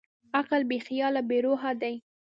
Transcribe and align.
عقل 0.39 0.61
بېخیاله 0.69 1.21
بېروحه 1.29 1.71
دی. 1.81 1.95